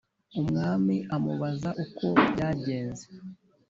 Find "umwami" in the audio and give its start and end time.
0.39-0.95